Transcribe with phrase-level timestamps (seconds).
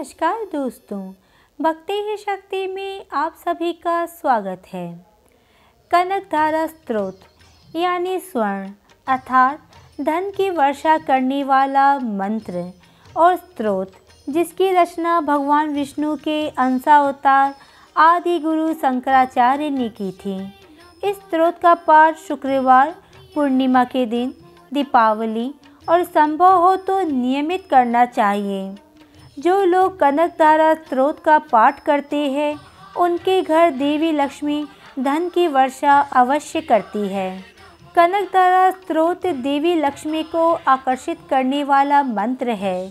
[0.00, 1.00] नमस्कार दोस्तों,
[1.58, 4.86] भक्ति ही शक्ति में आप सभी का स्वागत है।
[5.90, 8.70] कनक धारा स्त्रोत यानी स्वर्ण,
[9.06, 12.64] अर्थात धन की वर्षा करने वाला मंत्र
[13.16, 13.92] और स्त्रोत
[14.28, 17.54] जिसकी रचना भगवान विष्णु के अंशावतार
[17.96, 20.40] आदि गुरु शंकराचार्य ने की थी।
[21.04, 22.96] इस स्त्रोत का पाठ शुक्रवार,
[23.34, 24.34] पूर्णिमा के दिन,
[24.72, 25.52] दीपावली
[25.88, 28.76] और संभव हो तो नियमित करना चाहिए।
[29.40, 32.56] जो लोग कनक धारा स्त्रोत का पाठ करते हैं,
[32.96, 34.64] उनके घर देवी लक्ष्मी
[34.98, 37.44] धन की वर्षा अवश्य करती है।
[37.94, 42.88] कनक धारा स्त्रोत देवी लक्ष्मी को आकर्षित करने वाला मंत्र है।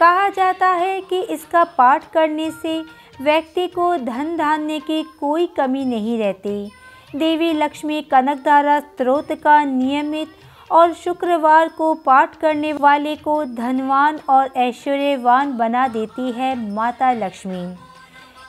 [0.00, 2.80] कहा जाता है कि इसका पाठ करने से
[3.20, 6.70] व्यक्ति को धन धान्य की कोई कमी नहीं रहती।
[7.16, 10.28] देवी लक्ष्मी कनक धारा स्त्रोत का नियमित
[10.70, 17.62] और शुक्रवार को पाठ करने वाले को धनवान और ऐश्वर्यवान बना देती है माता लक्ष्मी।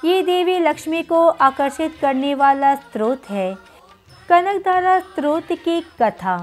[0.10, 3.54] ये देवी लक्ष्मी को आकर्षित करने वाला स्रोत है।
[4.30, 6.38] कनकधारा स्रोत की कथा।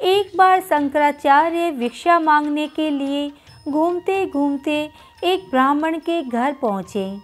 [0.00, 3.30] एक बार शंकराचार्य भिक्षा मांगने के लिए
[3.68, 4.78] घूमते घूमते
[5.24, 7.18] एक ब्राह्मण के घर पहुँचे।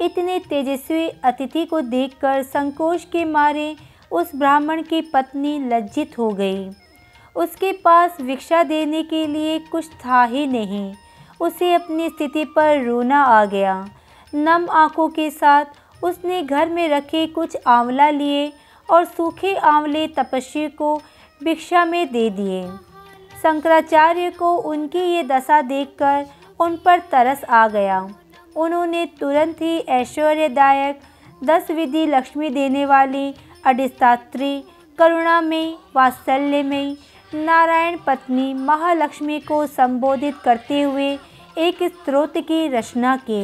[0.00, 3.74] इतने तेजस्वी अतिथि को देखकर संकोच के मारे
[4.12, 6.70] उस ब्राह्मण की पत्नी लज्जित हो गई।
[7.36, 10.94] उसके पास भिक्षा देने के लिए कुछ था ही नहीं।
[11.40, 13.88] उसे अपनी स्थिति पर रोना आ गया।
[14.34, 15.64] नम आँखों के साथ
[16.04, 18.52] उसने घर में रखे कुछ आंवला लिए
[18.88, 20.96] और सूखे आंवले तपस्वी को
[21.44, 22.66] भिक्षा में दे दिए।
[23.42, 26.26] शंकराचार्य को उनकी ये दशा देखकर
[26.60, 28.08] उन पर तरस आ गया।
[28.56, 31.00] उन्होंने तुरंत ही ऐश्वर्यदायक
[31.44, 34.64] दस विधि लक्ष्मी देने वाली अधिष्ठात्री
[34.98, 36.96] करुणा में, वात्सल्य में
[37.34, 41.08] नारायण पत्नी महालक्ष्मी को संबोधित करते हुए
[41.58, 43.42] एक स्त्रोत की रचना की।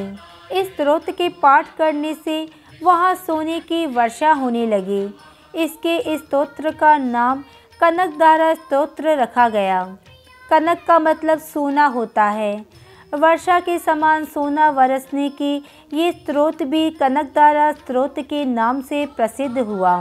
[0.52, 2.48] इस स्त्रोत के पाठ करने से
[2.82, 5.02] वहाँ सोने की वर्षा होने लगी।
[5.62, 7.42] इसके इस स्तोत्र का नाम
[7.80, 9.82] कनकदारा स्तोत्र रखा गया।
[10.50, 12.66] कनक का मतलब सोना होता है।
[13.14, 15.56] वर्षा के समान सोना बरसने की
[15.92, 19.98] ये स्त्रोत भी कनकदारा स्त्रोत के नाम से प्रसिद्ध हुआ।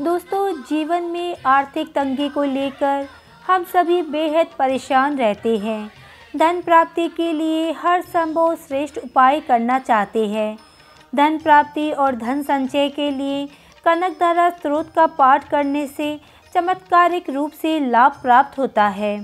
[0.00, 3.06] दोस्तों, जीवन में आर्थिक तंगी को लेकर
[3.46, 5.90] हम सभी बेहद परेशान रहते हैं।
[6.36, 10.58] धन प्राप्ति के लिए हर संभव श्रेष्ठ उपाय करना चाहते हैं।
[11.14, 13.46] धन प्राप्ति और धन संचय के लिए
[13.84, 16.20] कनक धारा स्रोत का पाठ करने से
[16.54, 19.16] चमत्कारिक रूप से लाभ प्राप्त होता है।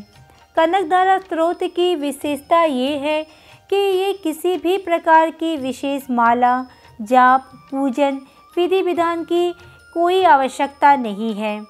[0.56, 3.22] कनक धारा स्रोत की विशेषता ये है
[3.70, 6.66] कि ये किसी भी प्रकार की विशेष माला,
[7.00, 8.20] जाप, पूजन,
[8.56, 9.54] विधि विधान की
[9.98, 11.60] कोई आवश्यकता नहीं है।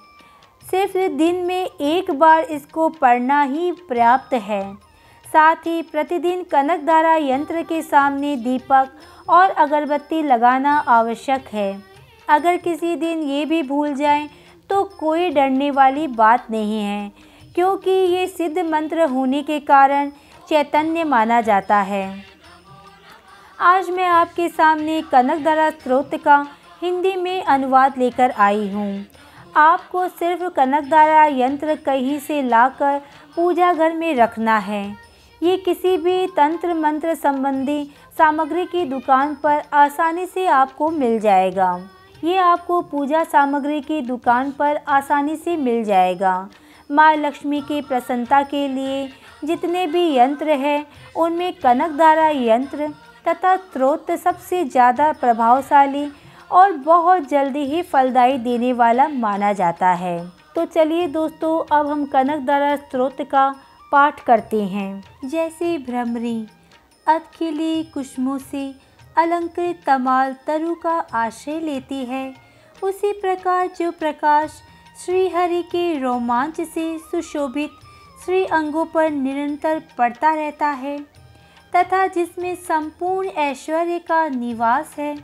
[0.62, 4.62] सिर्फ़ दिन में एक बार इसको पढ़ना ही पर्याप्त है।
[5.24, 8.88] साथ ही प्रतिदिन कनक धारा यंत्र के सामने दीपक
[9.28, 11.82] और अगरबत्ती लगाना आवश्यक है।
[12.28, 14.28] अगर किसी दिन ये भी भूल जाएँ
[14.70, 17.10] तो कोई डरने वाली बात नहीं है,
[17.54, 20.10] क्योंकि ये सिद्ध मंत्र होने के कारण
[20.48, 22.04] चैतन्य माना जाता है।
[23.62, 26.46] आज मैं आपके सामने कनक धारा स्रोत का
[26.82, 29.06] हिंदी में अनुवाद लेकर आई हूँ।
[29.56, 32.98] आपको सिर्फ़ कनकदारा यंत्र कहीं से लाकर
[33.36, 34.84] पूजा घर में रखना है।
[35.40, 37.82] ये किसी भी तंत्र मंत्र संबंधी
[38.18, 41.70] सामग्री की दुकान पर आसानी से आपको मिल जाएगा।
[42.24, 46.48] ये आपको पूजा सामग्री की दुकान पर आसानी से मिल जाएगा।
[46.90, 49.08] माँ लक्ष्मी की प्रसन्नता के लिए
[49.44, 50.86] जितने भी यंत्र हैं,
[51.16, 52.88] उनमें कनकदारा यंत्र
[53.28, 56.06] तथा स्रोत सबसे ज़्यादा प्रभावशाली
[56.50, 60.18] और बहुत जल्दी ही फलदायी देने वाला माना जाता है।
[60.54, 63.48] तो चलिए दोस्तों, अब हम कनक दरा स्त्रोत का
[63.92, 66.46] पाठ करते हैं। जैसे भ्रमरी,
[67.06, 68.72] अतखिली कुशमों से
[69.16, 72.34] अलंकृत तमाल तरु का आश्रय लेती है।
[72.82, 74.62] उसी प्रकार जो प्रकाश
[75.04, 77.70] श्री हरि के रोमांच से सुशोभित
[78.24, 80.98] श्री अंगों पर निरंतर पड़ता रहता है,
[81.72, 85.14] तथा जिसमें संपूर्ण ऐश्वर्य का निवास है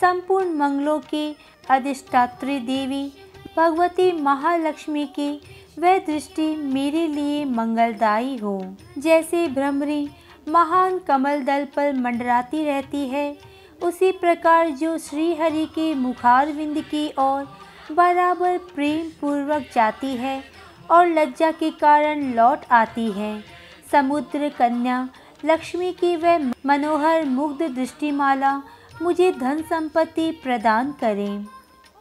[0.00, 1.36] संपूर्ण मंगलों की
[1.70, 3.12] अधिष्ठात्री देवी,
[3.56, 5.30] भगवती महालक्ष्मी की
[5.78, 10.08] वह दृष्टि मेरे लिए मंगलदायी हो। जैसे भ्रमरी
[10.48, 13.36] महान कमल दल पर मंडराती रहती है,
[13.82, 17.44] उसी प्रकार जो श्री हरि के मुखारविंद की ओर
[17.92, 20.42] बराबर प्रेम पूर्वक जाती है
[20.90, 23.44] और लज्जा के कारण लौट आती है।
[23.92, 25.08] समुद्र कन्या
[25.44, 28.60] लक्ष्मी की वह मनोहर मुग्ध दृष्टिमाला
[29.02, 31.44] मुझे धन संपत्ति प्रदान करें,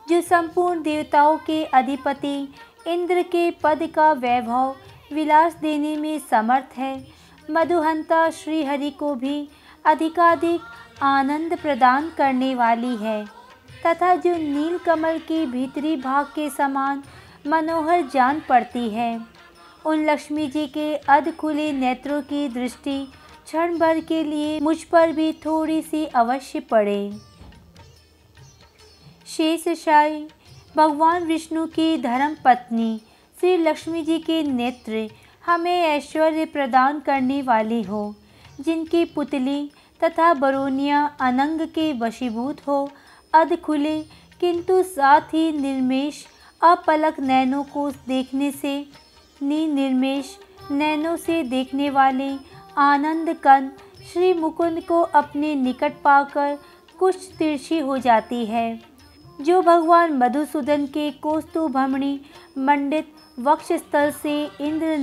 [0.08, 2.38] जो संपूर्ण देवताओं के अधिपति
[2.88, 4.76] इंद्र के पद का वैभव
[5.14, 6.96] विलास देने में समर्थ है।
[7.50, 9.48] मधुहंता श्रीहरि को भी
[9.86, 10.62] अधिकाधिक
[11.04, 13.26] आनंद प्रदान करने वाली है,
[13.86, 17.04] तथा जो नील कमल के भीतरी भाग के समान
[17.48, 19.20] मनोहर जान पड़ती है।
[19.86, 22.98] उन लक्ष्मी जी के अध खुले नेत्रों की दृष्टि
[23.50, 27.12] क्षण भर के लिए मुझ पर भी थोड़ी सी अवश्य पड़े।
[29.28, 30.28] शेष शाही,
[30.78, 33.02] भगवान विष्णु की धर्म पत्नी
[33.38, 35.08] श्री लक्ष्मी जी के नेत्र
[35.46, 38.16] हमें ऐश्वर्य प्रदान करने वाली हो,
[38.62, 42.90] जिनकी पुतली तथा बरोनिया अनंग के वशीभूत हो,
[43.34, 44.00] अध खुले
[44.42, 46.26] किंतु साथ ही निर्मेश,
[46.62, 48.78] अपलक नैनों को देखने से
[49.42, 50.38] निर्मेश
[50.72, 52.30] नैनों से देखने वाले
[52.78, 53.72] आनंद कन
[54.14, 56.58] श्री मुकुंद को अपने निकट पाकर
[57.00, 58.80] कुछ तिरछी हो जाती है।
[59.42, 62.22] जो भगवान मधुसूदन के कोस्तु भमणी
[62.58, 64.98] मंडित वक्ष स्थल से इंद्र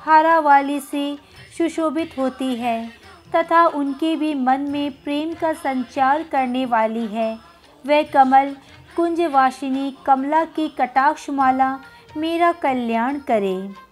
[0.00, 1.18] हारा वाली से
[1.58, 2.90] सुशोभित होती है,
[3.36, 7.38] तथा उनके भी मन में प्रेम का संचार करने वाली है।
[7.86, 8.56] वह कमल,
[8.96, 11.78] कुंजवासिनी, कमला की कटाक्षमाला
[12.16, 13.85] मेरा कल्याण करे।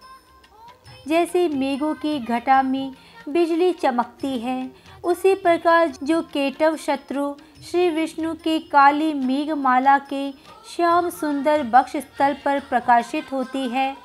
[1.07, 2.91] जैसे मेघों की घटा में
[3.29, 4.71] बिजली चमकती है।
[5.03, 10.31] उसी प्रकार जो केटव शत्रु श्री विष्णु के काली मेघमाला के
[10.75, 13.95] श्याम सुंदर बक्ष स्थल पर प्रकाशित होती है,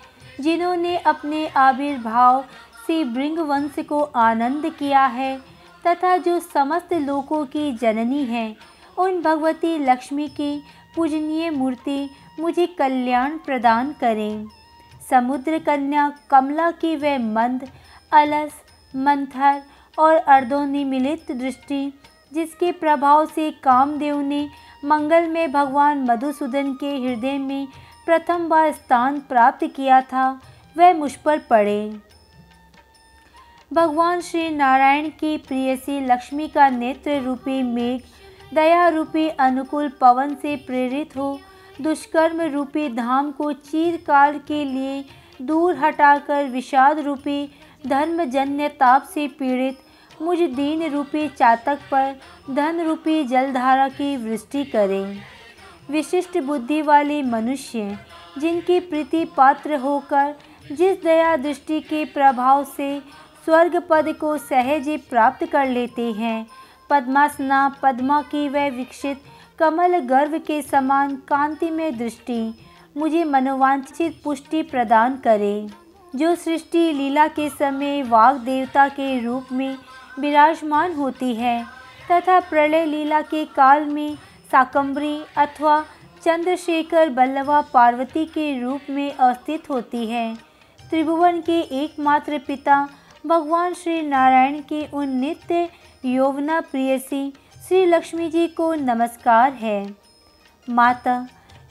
[0.40, 2.44] जिन्होंने अपने आविर्भाव
[2.86, 5.36] से वंश को आनंद किया है
[5.86, 8.56] तथा जो समस्त लोकों की जननी है,
[8.98, 10.62] उन भगवती लक्ष्मी की
[10.96, 12.08] पूजनीय मूर्ति
[12.40, 14.46] मुझे कल्याण प्रदान करें।
[15.10, 17.68] समुद्र कन्या कमला की वह मंद,
[18.12, 18.52] अलस,
[18.96, 19.62] मंथर
[19.98, 21.92] और अर्धोनिमिलित दृष्टि,
[22.32, 24.48] जिसके प्रभाव से कामदेव ने
[24.84, 27.66] मंगल में भगवान मधुसूदन के हृदय में
[28.06, 30.40] प्रथम बार स्थान प्राप्त किया था,
[30.76, 32.00] वह मुझ पर पड़े।
[33.72, 38.00] भगवान श्री नारायण की प्रियसी लक्ष्मी का नेत्र रूपी मेघ,
[38.54, 41.40] दया रूपी अनुकूल पवन से प्रेरित हो
[41.80, 45.04] दुष्कर्म रूपी धाम को चीरकाल के लिए
[45.42, 47.48] दूर हटाकर विषाद रूपी,
[47.86, 49.78] धर्मजन्य ताप से पीड़ित,
[50.22, 52.14] मुझ दीन रूपी चातक पर
[52.50, 55.18] धन रूपी जलधारा की वृष्टि करें।
[55.90, 57.98] विशिष्ट बुद्धि वाले मनुष्य,
[58.38, 60.34] जिनकी प्रीति पात्र होकर
[60.72, 62.98] जिस दया दृष्टि के प्रभाव से
[63.44, 66.46] स्वर्ग पद को सहज प्राप्त कर लेते हैं,
[66.90, 69.22] पद्मासना पद्मा की वह विकसित
[69.60, 72.54] कमल गर्भ के समान कांति में दृष्टि
[72.96, 75.66] मुझे मनोवांछित पुष्टि प्रदान करे।
[76.16, 79.76] जो सृष्टि लीला के समय वाग देवता के रूप में
[80.20, 81.62] विराजमान होती है,
[82.10, 84.16] तथा प्रलय लीला के काल में
[84.52, 85.80] साकम्बरी अथवा
[86.24, 90.34] चंद्रशेखर बल्लवा पार्वती के रूप में अवस्थित होती है।
[90.80, 92.88] त्रिभुवन के एकमात्र पिता
[93.26, 95.68] भगवान श्री नारायण के उन नित्य
[96.04, 97.32] यौवना प्रियसी
[97.70, 99.94] श्री लक्ष्मी जी को नमस्कार है।
[100.70, 101.28] माता,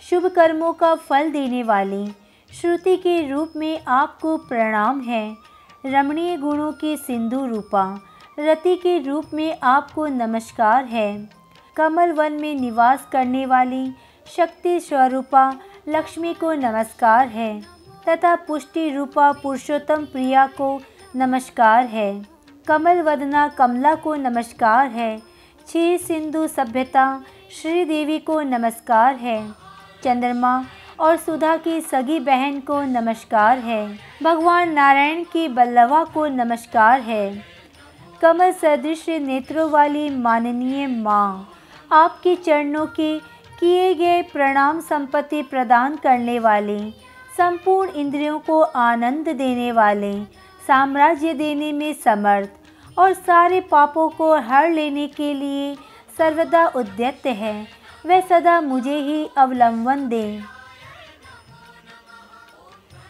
[0.09, 2.05] शुभ कर्मों का फल देने वाली
[2.51, 5.35] श्रुति के रूप में आपको प्रणाम है।
[5.85, 7.83] रमणीय गुणों के सिंधु रूपा,
[8.39, 11.29] रति के रूप में आपको नमस्कार है।
[11.75, 13.91] कमल वन में निवास करने वाली
[14.37, 15.49] शक्ति स्वरूपा
[15.89, 17.61] लक्ष्मी को नमस्कार है
[18.09, 20.79] तथा पुष्टि रूपा पुरुषोत्तम प्रिया को
[21.15, 22.25] नमस्कार है।
[22.67, 25.28] कमल वदना कमला को नमस्कार है
[25.69, 27.03] क्षीर सिंधु सभ्यता
[27.51, 29.51] श्री देवी को नमस्कार है।
[30.03, 30.65] चंद्रमा
[30.99, 37.43] और सुधा की सगी बहन को नमस्कार है। भगवान नारायण की बल्लवा को नमस्कार है।
[38.21, 41.49] कमल सदृश नेत्रों वाली माननीय माँ,
[41.91, 43.17] आपके चरणों के
[43.59, 46.79] किए गए प्रणाम संपत्ति प्रदान करने वाले,
[47.37, 50.13] संपूर्ण इंद्रियों को आनंद देने वाले,
[50.67, 52.58] साम्राज्य देने में समर्थ
[52.99, 55.75] और सारे पापों को हर लेने के लिए
[56.17, 57.67] सर्वदा उद्यत है।
[58.05, 60.41] वह सदा मुझे ही अवलंबन दें।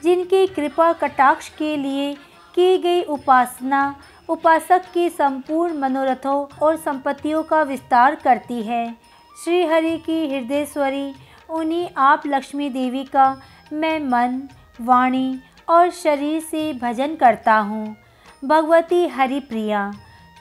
[0.03, 2.13] जिनकी कृपा कटाक्ष के लिए
[2.55, 3.95] की गई उपासना,
[4.29, 8.95] उपासक की संपूर्ण मनोरथों और संपत्तियों का विस्तार करती है।
[9.43, 11.13] श्री हरि की हृदयस्वरी,
[11.49, 13.41] उन्हीं आप लक्ष्मी देवी का
[13.73, 14.49] मैं मन,
[14.81, 17.95] वाणी और शरीर से भजन करता हूँ।
[18.43, 19.91] भगवती हरि प्रिया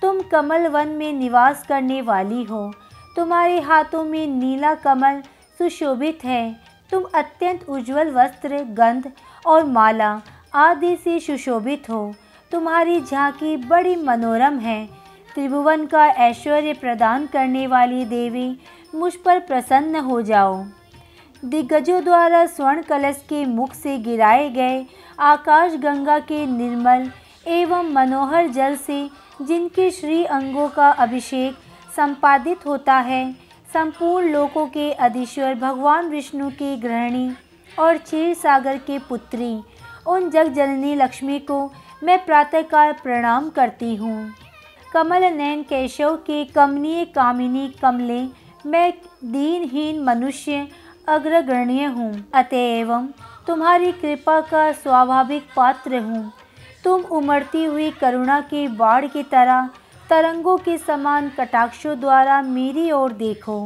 [0.02, 2.72] तुम कमल वन में निवास करने वाली हो।
[3.16, 5.20] तुम्हारे हाथों में नीला कमल
[5.58, 6.56] सुशोभित है।
[6.90, 9.10] तुम अत्यंत उज्जवल वस्त्र, गंध
[9.46, 10.20] और माला
[10.54, 12.14] आदि से सुशोभित हो।
[12.52, 14.86] तुम्हारी झांकी बड़ी मनोरम है।
[15.34, 18.58] त्रिभुवन का ऐश्वर्य प्रदान करने वाली देवी
[18.94, 20.64] मुझ पर प्रसन्न हो जाओ।
[21.44, 24.84] दिग्गजों द्वारा स्वर्ण कलश के मुख से गिराए गए
[25.18, 27.10] आकाश गंगा के निर्मल
[27.48, 29.08] एवं मनोहर जल से
[29.42, 31.56] जिनके श्री अंगों का अभिषेक
[31.96, 33.32] संपादित होता है,
[33.72, 37.30] संपूर्ण लोकों के अधीश्वर भगवान विष्णु की गृहिणी
[37.70, 39.60] और क्षीर सागर के पुत्री,
[40.06, 41.70] उन जग जननी लक्ष्मी को
[42.04, 44.30] मैं प्रातःकाल प्रणाम करती हूँ।
[44.92, 48.22] कमल नयन केशव के कमनीय कामिनी कमले
[48.66, 48.92] मैं
[49.24, 50.66] दीनहीन मनुष्य
[51.08, 52.96] अग्रगण्य हूँ। अतएव
[53.46, 56.32] तुम्हारी कृपा का स्वाभाविक पात्र हूँ।
[56.84, 59.68] तुम उमड़ती हुई करुणा की बाढ़ की तरह
[60.10, 63.58] तरंगों के समान कटाक्षों द्वारा मेरी ओर देखो।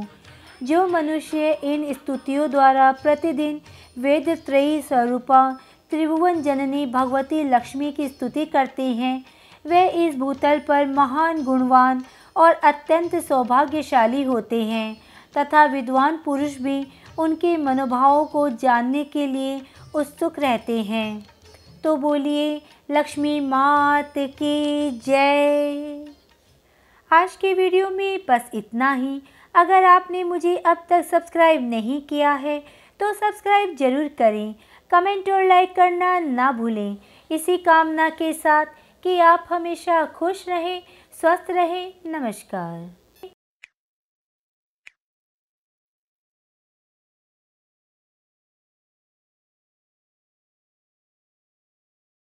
[0.63, 3.61] जो मनुष्य इन स्तुतियों द्वारा प्रतिदिन
[3.99, 5.51] वेद त्रयी स्वरूपा
[5.93, 9.25] त्रिभुवन जननी भगवती लक्ष्मी की स्तुति करते हैं,
[9.65, 12.03] वे इस भूतल पर महान गुणवान
[12.37, 14.97] और अत्यंत सौभाग्यशाली होते हैं
[15.35, 16.87] तथा विद्वान पुरुष भी
[17.19, 19.61] उनके मनोभावों को जानने के लिए
[19.95, 21.25] उत्सुक रहते हैं।
[21.85, 22.61] तो बोलिए,
[22.91, 26.05] लक्ष्मी मात की जय।
[27.11, 29.21] आज के वीडियो में बस इतना ही।
[29.55, 32.59] अगर आपने मुझे अब तक सब्सक्राइब नहीं किया है
[33.01, 34.55] तो सब्सक्राइब ज़रूर करें।
[34.91, 36.97] कमेंट और लाइक करना ना भूलें।
[37.31, 38.67] इसी कामना के साथ
[39.05, 40.83] कि आप हमेशा खुश रहें,
[41.21, 43.02] स्वस्थ रहें। नमस्कार।